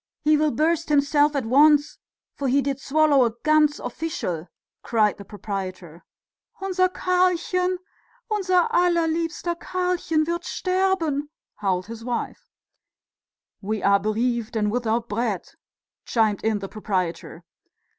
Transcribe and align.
He 0.23 0.35
will 0.35 0.49
burst 0.49 0.89
himself 0.89 1.35
at 1.35 1.45
once, 1.45 1.99
for 2.33 2.47
he 2.47 2.63
did 2.63 2.79
swallow 2.81 3.23
a 3.23 3.33
ganz 3.43 3.79
official!" 3.79 4.47
cried 4.81 5.17
the 5.19 5.25
proprietor. 5.25 6.03
"Unser 6.59 6.89
Karlchen, 6.89 7.77
unser 8.31 8.67
allerliebster 8.71 9.53
Karlchen 9.59 10.25
wird 10.25 10.41
sterben," 10.43 11.29
howled 11.57 11.85
his 11.85 12.03
wife. 12.03 12.49
"We 13.61 13.83
are 13.83 13.99
bereaved 13.99 14.55
and 14.55 14.71
without 14.71 15.07
bread!" 15.07 15.45
chimed 16.03 16.43
in 16.43 16.57
the 16.57 16.67
proprietor. 16.67 17.43